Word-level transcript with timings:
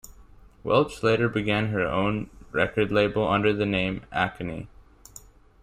Welch 0.63 1.03
later 1.03 1.29
began 1.29 1.67
her 1.67 1.85
own 1.85 2.27
record 2.51 2.91
label 2.91 3.27
under 3.27 3.53
the 3.53 3.67
name 3.67 4.01
Acony. 4.11 4.65